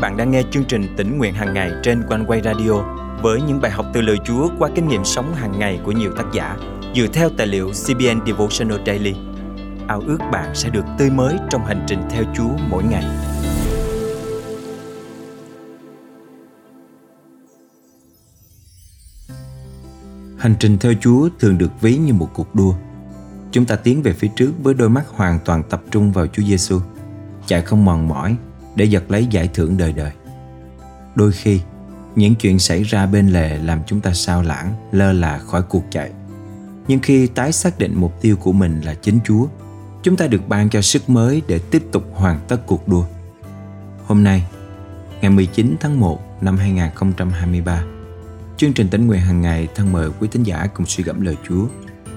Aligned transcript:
bạn 0.00 0.16
đang 0.16 0.30
nghe 0.30 0.42
chương 0.50 0.64
trình 0.64 0.94
tỉnh 0.96 1.18
nguyện 1.18 1.34
hàng 1.34 1.54
ngày 1.54 1.72
trên 1.82 2.02
quanh 2.08 2.24
quay 2.26 2.40
radio 2.44 2.72
với 3.22 3.40
những 3.42 3.60
bài 3.60 3.70
học 3.70 3.86
từ 3.94 4.00
lời 4.00 4.16
Chúa 4.24 4.48
qua 4.58 4.70
kinh 4.74 4.88
nghiệm 4.88 5.04
sống 5.04 5.34
hàng 5.34 5.58
ngày 5.58 5.80
của 5.84 5.92
nhiều 5.92 6.12
tác 6.16 6.24
giả 6.32 6.56
dựa 6.96 7.06
theo 7.12 7.30
tài 7.36 7.46
liệu 7.46 7.70
CBN 7.70 8.26
Devotional 8.26 8.78
Daily. 8.86 9.14
Ao 9.88 10.02
ước 10.06 10.18
bạn 10.32 10.54
sẽ 10.54 10.70
được 10.70 10.84
tươi 10.98 11.10
mới 11.10 11.36
trong 11.50 11.64
hành 11.64 11.84
trình 11.86 12.02
theo 12.10 12.24
Chúa 12.36 12.50
mỗi 12.70 12.84
ngày. 12.84 13.04
Hành 20.38 20.54
trình 20.58 20.78
theo 20.78 20.92
Chúa 21.00 21.28
thường 21.38 21.58
được 21.58 21.80
ví 21.80 21.96
như 21.96 22.14
một 22.14 22.28
cuộc 22.34 22.54
đua. 22.54 22.74
Chúng 23.52 23.64
ta 23.64 23.76
tiến 23.76 24.02
về 24.02 24.12
phía 24.12 24.28
trước 24.36 24.52
với 24.62 24.74
đôi 24.74 24.88
mắt 24.88 25.04
hoàn 25.08 25.38
toàn 25.44 25.62
tập 25.70 25.82
trung 25.90 26.12
vào 26.12 26.26
Chúa 26.26 26.42
Giêsu, 26.42 26.80
chạy 27.46 27.62
không 27.62 27.84
mòn 27.84 28.08
mỏi 28.08 28.36
để 28.78 28.84
giật 28.84 29.10
lấy 29.10 29.26
giải 29.26 29.48
thưởng 29.54 29.76
đời 29.76 29.92
đời. 29.92 30.10
Đôi 31.14 31.32
khi, 31.32 31.60
những 32.16 32.34
chuyện 32.34 32.58
xảy 32.58 32.82
ra 32.82 33.06
bên 33.06 33.28
lề 33.28 33.58
làm 33.58 33.80
chúng 33.86 34.00
ta 34.00 34.12
sao 34.12 34.42
lãng, 34.42 34.74
lơ 34.92 35.12
là 35.12 35.38
khỏi 35.38 35.62
cuộc 35.62 35.84
chạy. 35.90 36.10
Nhưng 36.88 37.00
khi 37.00 37.26
tái 37.26 37.52
xác 37.52 37.78
định 37.78 37.92
mục 37.96 38.20
tiêu 38.20 38.36
của 38.36 38.52
mình 38.52 38.80
là 38.80 38.94
chính 38.94 39.18
Chúa, 39.24 39.46
chúng 40.02 40.16
ta 40.16 40.26
được 40.26 40.48
ban 40.48 40.70
cho 40.70 40.82
sức 40.82 41.10
mới 41.10 41.42
để 41.48 41.58
tiếp 41.58 41.82
tục 41.92 42.04
hoàn 42.14 42.40
tất 42.48 42.66
cuộc 42.66 42.88
đua. 42.88 43.04
Hôm 44.06 44.24
nay, 44.24 44.44
ngày 45.20 45.30
19 45.30 45.76
tháng 45.80 46.00
1 46.00 46.42
năm 46.42 46.56
2023, 46.56 47.84
chương 48.56 48.72
trình 48.72 48.88
tính 48.88 49.06
nguyện 49.06 49.20
hàng 49.20 49.40
ngày 49.40 49.68
thân 49.74 49.92
mời 49.92 50.10
quý 50.20 50.28
tín 50.32 50.42
giả 50.42 50.66
cùng 50.74 50.86
suy 50.86 51.04
gẫm 51.04 51.20
lời 51.20 51.36
Chúa 51.48 51.66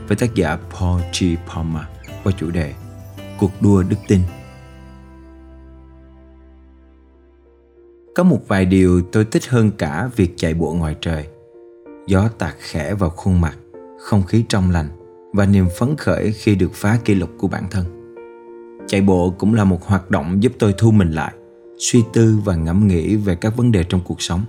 với 0.08 0.18
tác 0.18 0.36
giả 0.36 0.58
Paul 0.80 1.02
G. 1.20 1.26
Palmer 1.48 1.84
qua 2.24 2.34
chủ 2.40 2.52
đề 2.52 2.74
Cuộc 3.38 3.62
đua 3.62 3.84
đức 3.84 3.98
tin 4.08 4.22
Có 8.16 8.24
một 8.24 8.48
vài 8.48 8.66
điều 8.66 9.02
tôi 9.02 9.26
thích 9.26 9.50
hơn 9.50 9.72
cả 9.78 10.10
việc 10.16 10.34
chạy 10.36 10.54
bộ 10.54 10.74
ngoài 10.74 10.96
trời. 11.02 11.26
Gió 12.08 12.28
tạt 12.38 12.56
khẽ 12.60 12.94
vào 12.94 13.10
khuôn 13.10 13.42
mặt, 13.42 13.58
không 14.00 14.24
khí 14.24 14.46
trong 14.50 14.72
lành 14.72 14.88
và 15.34 15.46
niềm 15.46 15.66
phấn 15.78 15.96
khởi 15.98 16.32
khi 16.32 16.56
được 16.56 16.74
phá 16.74 16.98
kỷ 17.06 17.16
lục 17.16 17.30
của 17.38 17.48
bản 17.48 17.64
thân. 17.72 17.86
Chạy 18.88 19.02
bộ 19.02 19.34
cũng 19.38 19.54
là 19.54 19.64
một 19.64 19.86
hoạt 19.86 20.12
động 20.12 20.44
giúp 20.44 20.52
tôi 20.60 20.74
thu 20.78 20.92
mình 20.92 21.12
lại, 21.12 21.34
suy 21.78 22.04
tư 22.14 22.38
và 22.46 22.56
ngẫm 22.56 22.88
nghĩ 22.88 23.16
về 23.16 23.36
các 23.36 23.58
vấn 23.58 23.72
đề 23.72 23.84
trong 23.84 24.02
cuộc 24.06 24.22
sống. 24.22 24.42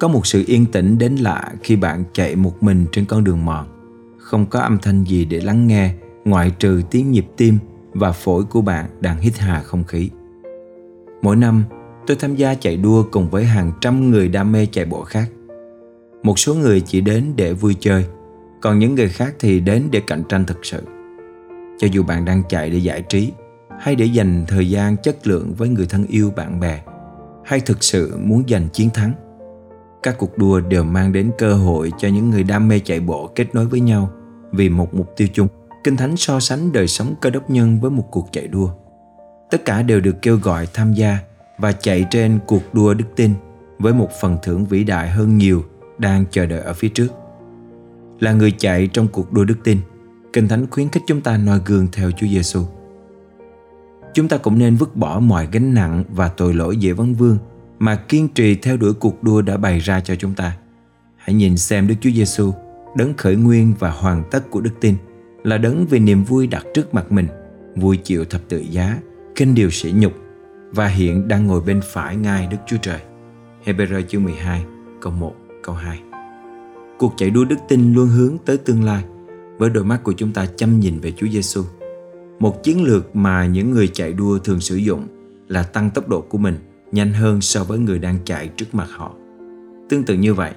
Có 0.00 0.08
một 0.08 0.26
sự 0.26 0.44
yên 0.46 0.66
tĩnh 0.66 0.98
đến 0.98 1.16
lạ 1.16 1.52
khi 1.62 1.76
bạn 1.76 2.04
chạy 2.12 2.36
một 2.36 2.62
mình 2.62 2.86
trên 2.92 3.04
con 3.04 3.24
đường 3.24 3.44
mòn, 3.44 3.66
không 4.18 4.46
có 4.46 4.60
âm 4.60 4.78
thanh 4.78 5.04
gì 5.04 5.24
để 5.24 5.40
lắng 5.40 5.66
nghe 5.66 5.94
ngoại 6.24 6.52
trừ 6.58 6.82
tiếng 6.90 7.10
nhịp 7.10 7.26
tim 7.36 7.58
và 7.92 8.12
phổi 8.12 8.44
của 8.44 8.60
bạn 8.60 8.86
đang 9.00 9.18
hít 9.18 9.38
hà 9.38 9.62
không 9.62 9.84
khí. 9.84 10.10
Mỗi 11.22 11.36
năm, 11.36 11.64
tôi 12.06 12.16
tham 12.16 12.36
gia 12.36 12.54
chạy 12.54 12.76
đua 12.76 13.04
cùng 13.10 13.30
với 13.30 13.44
hàng 13.44 13.72
trăm 13.80 14.10
người 14.10 14.28
đam 14.28 14.52
mê 14.52 14.66
chạy 14.66 14.84
bộ 14.84 15.04
khác. 15.04 15.28
Một 16.22 16.38
số 16.38 16.54
người 16.54 16.80
chỉ 16.80 17.00
đến 17.00 17.24
để 17.36 17.52
vui 17.52 17.76
chơi, 17.80 18.04
còn 18.60 18.78
những 18.78 18.94
người 18.94 19.08
khác 19.08 19.34
thì 19.38 19.60
đến 19.60 19.88
để 19.90 20.00
cạnh 20.00 20.22
tranh 20.28 20.44
thực 20.44 20.58
sự. 20.62 20.82
Cho 21.78 21.88
dù 21.92 22.02
bạn 22.02 22.24
đang 22.24 22.42
chạy 22.48 22.70
để 22.70 22.78
giải 22.78 23.02
trí 23.02 23.32
hay 23.80 23.94
để 23.94 24.04
dành 24.04 24.44
thời 24.48 24.70
gian 24.70 24.96
chất 24.96 25.26
lượng 25.26 25.54
với 25.54 25.68
người 25.68 25.86
thân 25.86 26.06
yêu 26.06 26.32
bạn 26.36 26.60
bè 26.60 26.80
hay 27.44 27.60
thực 27.60 27.84
sự 27.84 28.16
muốn 28.18 28.42
giành 28.48 28.68
chiến 28.72 28.90
thắng, 28.90 29.12
các 30.02 30.18
cuộc 30.18 30.38
đua 30.38 30.60
đều 30.60 30.84
mang 30.84 31.12
đến 31.12 31.30
cơ 31.38 31.54
hội 31.54 31.92
cho 31.98 32.08
những 32.08 32.30
người 32.30 32.42
đam 32.42 32.68
mê 32.68 32.78
chạy 32.78 33.00
bộ 33.00 33.30
kết 33.34 33.54
nối 33.54 33.66
với 33.66 33.80
nhau 33.80 34.10
vì 34.52 34.68
một 34.68 34.94
mục 34.94 35.12
tiêu 35.16 35.28
chung. 35.32 35.48
Kinh 35.84 35.96
Thánh 35.96 36.16
so 36.16 36.40
sánh 36.40 36.72
đời 36.72 36.86
sống 36.86 37.14
cơ 37.20 37.30
đốc 37.30 37.50
nhân 37.50 37.80
với 37.80 37.90
một 37.90 38.08
cuộc 38.10 38.28
chạy 38.32 38.46
đua. 38.46 38.70
Tất 39.50 39.64
cả 39.64 39.82
đều 39.82 40.00
được 40.00 40.22
kêu 40.22 40.36
gọi 40.36 40.66
tham 40.74 40.92
gia 40.92 41.18
và 41.60 41.72
chạy 41.72 42.06
trên 42.10 42.38
cuộc 42.46 42.74
đua 42.74 42.94
đức 42.94 43.04
tin 43.16 43.34
với 43.78 43.94
một 43.94 44.08
phần 44.20 44.38
thưởng 44.42 44.66
vĩ 44.66 44.84
đại 44.84 45.10
hơn 45.10 45.38
nhiều 45.38 45.64
đang 45.98 46.24
chờ 46.30 46.46
đợi 46.46 46.60
ở 46.60 46.72
phía 46.72 46.88
trước. 46.88 47.08
Là 48.20 48.32
người 48.32 48.50
chạy 48.58 48.86
trong 48.86 49.08
cuộc 49.08 49.32
đua 49.32 49.44
đức 49.44 49.58
tin, 49.64 49.78
Kinh 50.32 50.48
Thánh 50.48 50.66
khuyến 50.70 50.88
khích 50.88 51.02
chúng 51.06 51.20
ta 51.20 51.36
noi 51.36 51.60
gương 51.66 51.88
theo 51.92 52.10
Chúa 52.10 52.26
Giêsu. 52.26 52.60
Chúng 54.14 54.28
ta 54.28 54.36
cũng 54.36 54.58
nên 54.58 54.76
vứt 54.76 54.96
bỏ 54.96 55.20
mọi 55.20 55.48
gánh 55.52 55.74
nặng 55.74 56.04
và 56.08 56.28
tội 56.28 56.54
lỗi 56.54 56.76
dễ 56.76 56.92
vấn 56.92 57.14
vương 57.14 57.38
mà 57.78 57.96
kiên 57.96 58.28
trì 58.28 58.54
theo 58.54 58.76
đuổi 58.76 58.92
cuộc 58.94 59.22
đua 59.22 59.42
đã 59.42 59.56
bày 59.56 59.78
ra 59.78 60.00
cho 60.00 60.14
chúng 60.14 60.34
ta. 60.34 60.56
Hãy 61.16 61.34
nhìn 61.34 61.56
xem 61.56 61.86
Đức 61.86 61.94
Chúa 62.00 62.10
Giêsu, 62.10 62.52
đấng 62.96 63.14
khởi 63.16 63.36
nguyên 63.36 63.74
và 63.78 63.90
hoàn 63.90 64.24
tất 64.30 64.50
của 64.50 64.60
đức 64.60 64.70
tin, 64.80 64.94
là 65.44 65.58
đấng 65.58 65.86
vì 65.86 65.98
niềm 65.98 66.24
vui 66.24 66.46
đặt 66.46 66.66
trước 66.74 66.94
mặt 66.94 67.12
mình, 67.12 67.26
vui 67.76 67.96
chịu 67.96 68.24
thập 68.24 68.40
tự 68.48 68.58
giá, 68.58 68.98
kinh 69.36 69.54
điều 69.54 69.70
sỉ 69.70 69.92
nhục 69.96 70.12
và 70.72 70.86
hiện 70.86 71.28
đang 71.28 71.46
ngồi 71.46 71.60
bên 71.60 71.80
phải 71.84 72.16
ngai 72.16 72.46
Đức 72.50 72.56
Chúa 72.66 72.76
Trời. 72.82 73.00
Hebrew 73.64 74.02
chương 74.02 74.24
12, 74.24 74.64
câu 75.00 75.12
1, 75.12 75.34
câu 75.62 75.74
2. 75.74 76.00
Cuộc 76.98 77.14
chạy 77.16 77.30
đua 77.30 77.44
đức 77.44 77.56
tin 77.68 77.94
luôn 77.94 78.08
hướng 78.08 78.36
tới 78.44 78.56
tương 78.56 78.84
lai 78.84 79.04
với 79.58 79.70
đôi 79.70 79.84
mắt 79.84 80.00
của 80.04 80.12
chúng 80.12 80.32
ta 80.32 80.46
chăm 80.56 80.80
nhìn 80.80 81.00
về 81.00 81.12
Chúa 81.16 81.26
Giêsu. 81.26 81.62
Một 82.38 82.62
chiến 82.62 82.84
lược 82.84 83.16
mà 83.16 83.46
những 83.46 83.70
người 83.70 83.88
chạy 83.88 84.12
đua 84.12 84.38
thường 84.38 84.60
sử 84.60 84.76
dụng 84.76 85.06
là 85.48 85.62
tăng 85.62 85.90
tốc 85.90 86.08
độ 86.08 86.20
của 86.20 86.38
mình 86.38 86.56
nhanh 86.92 87.12
hơn 87.12 87.40
so 87.40 87.64
với 87.64 87.78
người 87.78 87.98
đang 87.98 88.18
chạy 88.24 88.48
trước 88.48 88.66
mặt 88.72 88.88
họ. 88.90 89.14
Tương 89.88 90.04
tự 90.04 90.14
như 90.14 90.34
vậy, 90.34 90.52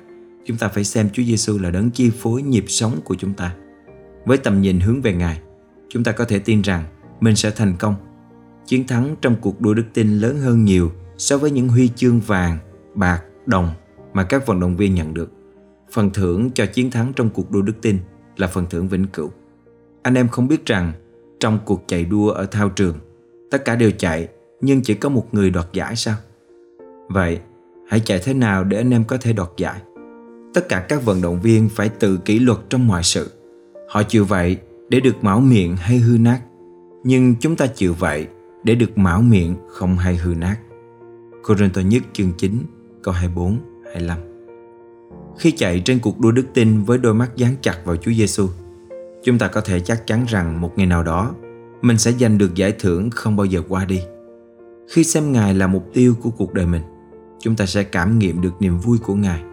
chúng 0.45 0.57
ta 0.57 0.67
phải 0.67 0.83
xem 0.83 1.09
Chúa 1.13 1.23
Giêsu 1.23 1.59
là 1.59 1.71
đấng 1.71 1.91
chi 1.91 2.11
phối 2.19 2.41
nhịp 2.41 2.65
sống 2.67 2.99
của 3.03 3.15
chúng 3.15 3.33
ta. 3.33 3.55
Với 4.25 4.37
tầm 4.37 4.61
nhìn 4.61 4.79
hướng 4.79 5.01
về 5.01 5.13
Ngài, 5.13 5.39
chúng 5.89 6.03
ta 6.03 6.11
có 6.11 6.25
thể 6.25 6.39
tin 6.39 6.61
rằng 6.61 6.83
mình 7.19 7.35
sẽ 7.35 7.51
thành 7.51 7.75
công 7.79 7.95
Chiến 8.65 8.87
thắng 8.87 9.15
trong 9.21 9.35
cuộc 9.41 9.61
đua 9.61 9.73
đức 9.73 9.85
tin 9.93 10.19
lớn 10.19 10.37
hơn 10.37 10.65
nhiều 10.65 10.91
so 11.17 11.37
với 11.37 11.51
những 11.51 11.67
huy 11.69 11.89
chương 11.95 12.19
vàng, 12.19 12.57
bạc, 12.95 13.23
đồng 13.45 13.69
mà 14.13 14.23
các 14.23 14.47
vận 14.47 14.59
động 14.59 14.77
viên 14.77 14.95
nhận 14.95 15.13
được. 15.13 15.31
Phần 15.91 16.09
thưởng 16.09 16.51
cho 16.51 16.65
chiến 16.65 16.91
thắng 16.91 17.13
trong 17.15 17.29
cuộc 17.29 17.51
đua 17.51 17.61
đức 17.61 17.81
tin 17.81 17.97
là 18.37 18.47
phần 18.47 18.65
thưởng 18.69 18.87
vĩnh 18.87 19.07
cửu. 19.07 19.31
Anh 20.01 20.13
em 20.13 20.27
không 20.27 20.47
biết 20.47 20.65
rằng 20.65 20.91
trong 21.39 21.59
cuộc 21.65 21.83
chạy 21.87 22.05
đua 22.05 22.29
ở 22.29 22.45
thao 22.45 22.69
trường, 22.69 22.95
tất 23.51 23.65
cả 23.65 23.75
đều 23.75 23.91
chạy 23.91 24.27
nhưng 24.61 24.81
chỉ 24.81 24.93
có 24.93 25.09
một 25.09 25.27
người 25.31 25.49
đoạt 25.49 25.67
giải 25.73 25.95
sao? 25.95 26.15
Vậy, 27.09 27.39
hãy 27.87 27.99
chạy 27.99 28.19
thế 28.23 28.33
nào 28.33 28.63
để 28.63 28.77
anh 28.77 28.93
em 28.93 29.03
có 29.03 29.17
thể 29.17 29.33
đoạt 29.33 29.49
giải? 29.57 29.81
Tất 30.53 30.69
cả 30.69 30.85
các 30.89 31.05
vận 31.05 31.21
động 31.21 31.41
viên 31.41 31.69
phải 31.69 31.89
tự 31.89 32.17
kỷ 32.17 32.39
luật 32.39 32.59
trong 32.69 32.87
mọi 32.87 33.03
sự. 33.03 33.31
Họ 33.89 34.03
chịu 34.03 34.25
vậy 34.25 34.57
để 34.89 34.99
được 34.99 35.23
mão 35.23 35.39
miệng 35.39 35.75
hay 35.75 35.97
hư 35.97 36.17
nát. 36.17 36.41
Nhưng 37.03 37.35
chúng 37.39 37.55
ta 37.55 37.67
chịu 37.67 37.93
vậy 37.93 38.27
để 38.63 38.75
được 38.75 38.97
mão 38.97 39.21
miệng 39.21 39.55
không 39.69 39.97
hay 39.97 40.15
hư 40.15 40.35
nát. 40.35 40.57
Corinto 41.43 41.81
nhất 41.81 42.03
chương 42.13 42.31
9 42.37 42.65
câu 43.03 43.13
24 43.13 43.57
25 43.85 44.17
Khi 45.37 45.51
chạy 45.51 45.81
trên 45.85 45.99
cuộc 45.99 46.19
đua 46.19 46.31
đức 46.31 46.45
tin 46.53 46.83
với 46.83 46.97
đôi 46.97 47.13
mắt 47.13 47.31
dán 47.35 47.55
chặt 47.61 47.77
vào 47.85 47.95
Chúa 47.95 48.11
Giêsu, 48.11 48.47
chúng 49.23 49.37
ta 49.37 49.47
có 49.47 49.61
thể 49.61 49.79
chắc 49.79 50.07
chắn 50.07 50.25
rằng 50.27 50.61
một 50.61 50.71
ngày 50.75 50.87
nào 50.87 51.03
đó 51.03 51.33
mình 51.81 51.97
sẽ 51.97 52.11
giành 52.11 52.37
được 52.37 52.55
giải 52.55 52.73
thưởng 52.79 53.09
không 53.09 53.35
bao 53.35 53.45
giờ 53.45 53.61
qua 53.69 53.85
đi. 53.85 54.01
Khi 54.89 55.03
xem 55.03 55.31
Ngài 55.31 55.53
là 55.53 55.67
mục 55.67 55.83
tiêu 55.93 56.15
của 56.21 56.29
cuộc 56.29 56.53
đời 56.53 56.65
mình, 56.65 56.81
chúng 57.39 57.55
ta 57.55 57.65
sẽ 57.65 57.83
cảm 57.83 58.19
nghiệm 58.19 58.41
được 58.41 58.53
niềm 58.59 58.77
vui 58.77 58.97
của 58.97 59.15
Ngài. 59.15 59.43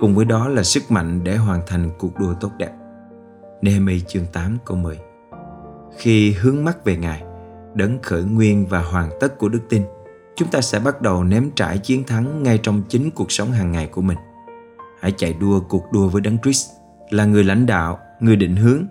Cùng 0.00 0.14
với 0.14 0.24
đó 0.24 0.48
là 0.48 0.62
sức 0.62 0.90
mạnh 0.90 1.20
để 1.24 1.36
hoàn 1.36 1.60
thành 1.66 1.90
cuộc 1.98 2.18
đua 2.20 2.34
tốt 2.40 2.50
đẹp. 2.58 2.72
Nehemi 3.62 4.00
chương 4.00 4.26
8 4.32 4.58
câu 4.64 4.76
10 4.76 4.98
Khi 5.98 6.32
hướng 6.32 6.64
mắt 6.64 6.84
về 6.84 6.96
Ngài, 6.96 7.22
đấng 7.74 8.02
khởi 8.02 8.22
nguyên 8.22 8.66
và 8.66 8.82
hoàn 8.82 9.10
tất 9.20 9.38
của 9.38 9.48
đức 9.48 9.60
tin. 9.68 9.82
Chúng 10.36 10.48
ta 10.48 10.60
sẽ 10.60 10.78
bắt 10.78 11.02
đầu 11.02 11.24
nếm 11.24 11.50
trải 11.54 11.78
chiến 11.78 12.04
thắng 12.04 12.42
ngay 12.42 12.58
trong 12.62 12.82
chính 12.88 13.10
cuộc 13.10 13.32
sống 13.32 13.52
hàng 13.52 13.72
ngày 13.72 13.86
của 13.86 14.02
mình. 14.02 14.18
Hãy 15.00 15.12
chạy 15.16 15.32
đua 15.40 15.60
cuộc 15.60 15.92
đua 15.92 16.08
với 16.08 16.22
đấng 16.22 16.38
Christ, 16.38 16.70
là 17.10 17.24
người 17.24 17.44
lãnh 17.44 17.66
đạo, 17.66 17.98
người 18.20 18.36
định 18.36 18.56
hướng, 18.56 18.84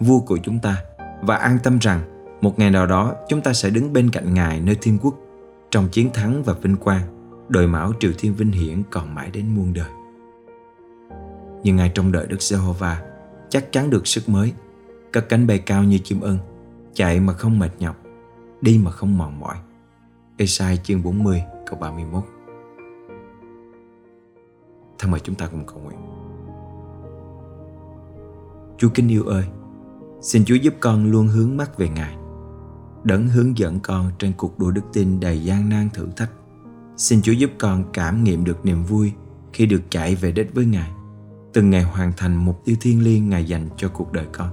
vua 0.00 0.20
của 0.20 0.38
chúng 0.42 0.58
ta. 0.58 0.76
Và 1.22 1.36
an 1.36 1.58
tâm 1.62 1.78
rằng, 1.78 2.00
một 2.40 2.58
ngày 2.58 2.70
nào 2.70 2.86
đó, 2.86 3.14
chúng 3.28 3.40
ta 3.40 3.52
sẽ 3.52 3.70
đứng 3.70 3.92
bên 3.92 4.10
cạnh 4.10 4.34
ngài 4.34 4.60
nơi 4.60 4.76
thiên 4.82 4.98
quốc, 5.02 5.14
trong 5.70 5.88
chiến 5.88 6.10
thắng 6.14 6.42
và 6.42 6.52
vinh 6.52 6.76
quang, 6.76 7.02
đội 7.48 7.66
mão 7.66 7.92
triều 8.00 8.12
thiên 8.18 8.34
vinh 8.34 8.52
hiển 8.52 8.82
còn 8.90 9.14
mãi 9.14 9.30
đến 9.32 9.48
muôn 9.48 9.72
đời. 9.72 9.90
Nhưng 11.62 11.78
ai 11.78 11.92
trong 11.94 12.12
đợi 12.12 12.26
Đức 12.26 12.42
Giê-hô-va 12.42 13.02
chắc 13.48 13.72
chắn 13.72 13.90
được 13.90 14.06
sức 14.06 14.28
mới, 14.28 14.52
cất 15.12 15.28
cánh 15.28 15.46
bay 15.46 15.58
cao 15.58 15.82
như 15.82 15.98
chim 15.98 16.20
ưng, 16.20 16.38
chạy 16.94 17.20
mà 17.20 17.32
không 17.32 17.58
mệt 17.58 17.70
nhọc 17.78 18.03
đi 18.64 18.80
mà 18.84 18.90
không 18.90 19.18
mòn 19.18 19.40
mỏi. 19.40 19.56
Esai 20.36 20.76
chương 20.76 21.02
40 21.02 21.42
câu 21.66 21.78
31 21.78 22.24
Thân 24.98 25.10
mời 25.10 25.20
chúng 25.20 25.34
ta 25.34 25.46
cùng 25.46 25.66
cầu 25.66 25.78
nguyện. 25.78 25.98
Chúa 28.78 28.88
kính 28.94 29.08
yêu 29.08 29.24
ơi, 29.24 29.44
xin 30.20 30.44
Chúa 30.44 30.54
giúp 30.54 30.74
con 30.80 31.10
luôn 31.10 31.28
hướng 31.28 31.56
mắt 31.56 31.78
về 31.78 31.88
Ngài. 31.88 32.16
Đấng 33.04 33.28
hướng 33.28 33.58
dẫn 33.58 33.80
con 33.80 34.10
trên 34.18 34.32
cuộc 34.36 34.58
đua 34.58 34.70
đức 34.70 34.82
tin 34.92 35.20
đầy 35.20 35.44
gian 35.44 35.68
nan 35.68 35.88
thử 35.94 36.08
thách. 36.16 36.30
Xin 36.96 37.22
Chúa 37.22 37.32
giúp 37.32 37.50
con 37.58 37.84
cảm 37.92 38.24
nghiệm 38.24 38.44
được 38.44 38.64
niềm 38.64 38.84
vui 38.84 39.12
khi 39.52 39.66
được 39.66 39.82
chạy 39.90 40.14
về 40.14 40.32
đích 40.32 40.54
với 40.54 40.64
Ngài. 40.64 40.90
Từng 41.52 41.70
ngày 41.70 41.82
hoàn 41.82 42.12
thành 42.16 42.36
mục 42.36 42.64
tiêu 42.64 42.76
thiên 42.80 43.04
liêng 43.04 43.28
Ngài 43.28 43.44
dành 43.44 43.68
cho 43.76 43.88
cuộc 43.88 44.12
đời 44.12 44.26
con. 44.32 44.48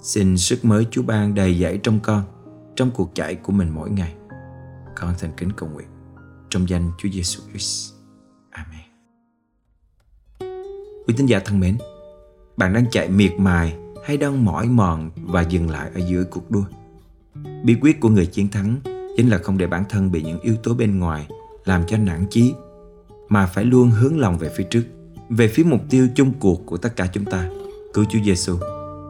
Xin 0.00 0.38
sức 0.38 0.64
mới 0.64 0.86
Chúa 0.90 1.02
ban 1.02 1.34
đầy 1.34 1.58
dẫy 1.58 1.78
trong 1.78 2.00
con 2.00 2.22
trong 2.76 2.90
cuộc 2.90 3.10
chạy 3.14 3.34
của 3.34 3.52
mình 3.52 3.70
mỗi 3.74 3.90
ngày. 3.90 4.14
Con 4.96 5.14
thành 5.18 5.30
kính 5.36 5.52
cầu 5.56 5.68
nguyện 5.68 5.86
trong 6.50 6.68
danh 6.68 6.90
Chúa 6.98 7.08
Giêsu 7.08 7.42
Christ. 7.50 7.92
Amen. 8.50 8.80
Quý 11.06 11.14
tín 11.16 11.26
giả 11.26 11.38
thân 11.44 11.60
mến, 11.60 11.78
bạn 12.56 12.72
đang 12.72 12.90
chạy 12.90 13.08
miệt 13.08 13.32
mài 13.38 13.76
hay 14.04 14.16
đang 14.16 14.44
mỏi 14.44 14.68
mòn 14.68 15.10
và 15.16 15.42
dừng 15.42 15.70
lại 15.70 15.90
ở 15.94 16.00
giữa 16.08 16.24
cuộc 16.24 16.50
đua? 16.50 16.64
Bí 17.64 17.76
quyết 17.80 18.00
của 18.00 18.08
người 18.08 18.26
chiến 18.26 18.48
thắng 18.48 18.80
chính 19.16 19.28
là 19.28 19.38
không 19.38 19.58
để 19.58 19.66
bản 19.66 19.84
thân 19.88 20.12
bị 20.12 20.22
những 20.22 20.40
yếu 20.40 20.56
tố 20.62 20.74
bên 20.74 20.98
ngoài 20.98 21.28
làm 21.64 21.82
cho 21.86 21.96
nản 21.96 22.26
chí, 22.30 22.54
mà 23.28 23.46
phải 23.46 23.64
luôn 23.64 23.90
hướng 23.90 24.20
lòng 24.20 24.38
về 24.38 24.50
phía 24.56 24.64
trước, 24.64 24.82
về 25.28 25.48
phía 25.48 25.64
mục 25.64 25.80
tiêu 25.90 26.08
chung 26.14 26.32
cuộc 26.40 26.66
của 26.66 26.76
tất 26.76 26.96
cả 26.96 27.06
chúng 27.12 27.24
ta, 27.24 27.48
cứu 27.94 28.04
Chúa 28.04 28.18
Giêsu. 28.24 28.56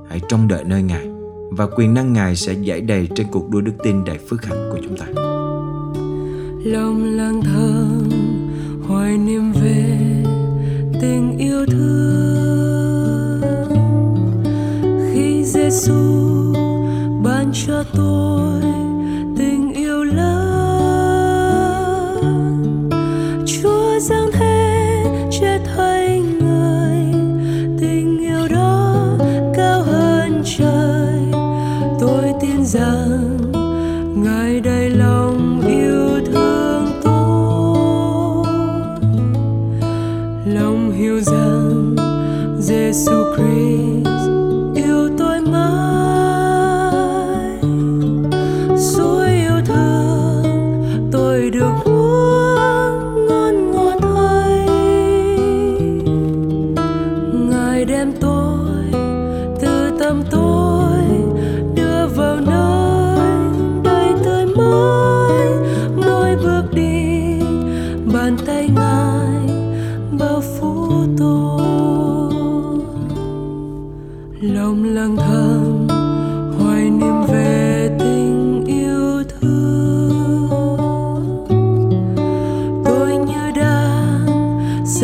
Hãy 0.09 0.21
trông 0.29 0.49
đợi 0.49 0.65
nơi 0.65 0.83
Ngài 0.83 1.12
và 1.57 1.67
quyền 1.77 1.95
năng 1.95 2.13
Ngài 2.13 2.37
sẽ 2.37 2.53
giải 2.53 2.81
đầy 2.81 3.09
trên 3.15 3.27
cuộc 3.31 3.51
đua 3.51 3.61
đức 3.61 3.73
tin 3.83 4.05
đầy 4.05 4.19
phước 4.19 4.45
hạnh 4.45 4.71
của 4.73 4.79
chúng 4.83 4.97
ta. 4.97 5.07
Lòng 6.65 7.05
lang 7.05 7.43
thang, 7.43 8.11
hoài 8.89 9.19
niệm 9.19 9.53
về 9.53 9.99
tình 11.01 11.39
yêu 11.39 11.67
thương 11.67 13.41
khi 15.15 15.45
Giêsu 15.45 16.55
ban 17.25 17.53
cho 17.67 17.85
tôi 17.95 18.63
tình 19.39 19.73
yêu 19.75 20.05
lớn, 20.05 21.31
Chúa 23.47 23.99
giáng 24.01 24.31
thế 24.33 24.52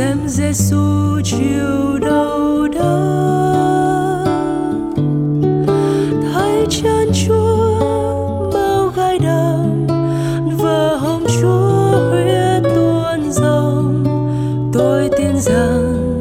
xem 0.08 0.28
Giêsu 0.28 1.20
chịu 1.24 1.98
đau 2.00 2.68
đớn 2.72 4.24
thấy 6.32 6.66
chân 6.70 7.10
Chúa 7.26 8.50
bao 8.54 8.92
gai 8.96 9.18
đắng 9.18 9.86
và 10.58 10.96
hồng 10.96 11.24
Chúa 11.40 12.10
huyết 12.10 12.62
tuôn 12.74 13.32
dòng 13.32 14.04
tôi 14.72 15.10
tin 15.18 15.40
rằng 15.40 16.18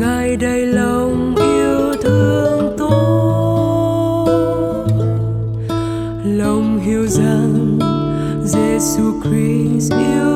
ngài 0.00 0.36
đầy 0.36 0.66
lòng 0.66 1.34
yêu 1.36 1.94
thương 2.02 2.76
tôi. 2.78 4.28
Lòng 6.24 6.78
hiểu 6.78 7.06
rằng 7.06 7.78
Giêsu 8.44 9.02
Christ 9.22 9.92
yêu 9.92 10.27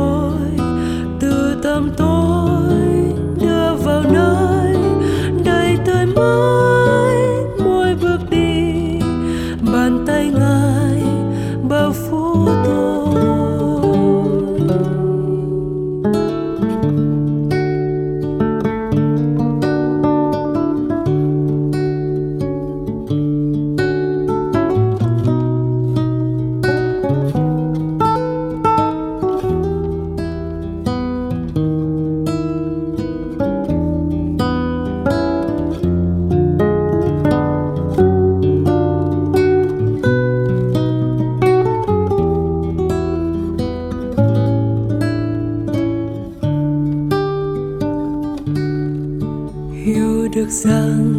tôi 0.00 0.66
từ 1.20 1.60
tâm 1.62 1.90
tôi. 1.96 2.89
Hiểu 50.64 51.09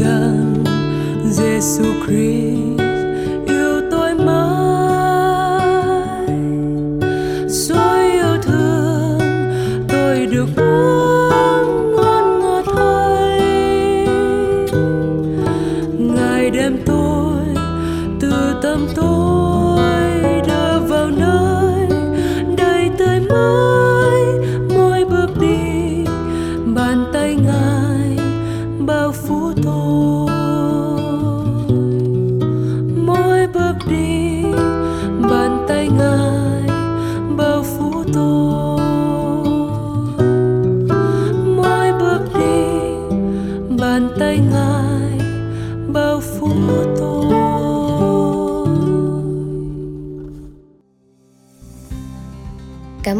rằng 0.00 0.64
Giêsu 1.30 1.84
Christ, 2.06 2.80
yêu 3.46 3.80
tôi 3.90 4.14
mãi. 4.14 5.66
Rồi 7.48 8.10
yêu 8.12 8.36
thương, 8.42 9.20
tôi 9.88 10.26
được 10.26 10.48
uống 10.56 11.96
ngon 11.96 12.40
ngọt 12.40 12.64
thay 12.76 13.40
ngài 15.98 16.50
đem 16.50 16.76
tôi 16.86 17.44
từ 18.20 18.32
tâm 18.62 18.86
tôi 18.96 19.19